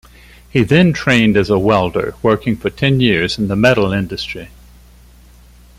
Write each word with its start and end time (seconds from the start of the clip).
He 0.49 0.63
then 0.63 0.93
trained 0.93 1.37
as 1.37 1.51
a 1.51 1.59
welder, 1.59 2.15
working 2.23 2.55
for 2.57 2.71
ten 2.71 2.99
years 3.01 3.37
in 3.37 3.49
the 3.49 3.55
metal 3.55 3.93
industry. 3.93 4.49